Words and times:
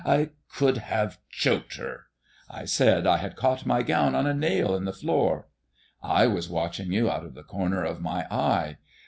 I 0.03 0.31
could 0.51 0.77
have 0.79 1.19
choked 1.29 1.77
her! 1.77 2.07
I 2.49 2.65
said 2.65 3.05
I 3.05 3.17
had 3.17 3.35
caught 3.35 3.67
my 3.67 3.83
gown 3.83 4.15
on 4.15 4.25
a 4.25 4.33
nail 4.33 4.75
in 4.75 4.85
the 4.85 4.93
door. 4.99 5.47
I 6.01 6.25
was 6.25 6.49
watching 6.49 6.91
you 6.91 7.07
out 7.07 7.23
of 7.23 7.35
the 7.35 7.43
corner 7.43 7.83
of 7.83 8.01
my 8.01 8.25
eye. 8.31 8.77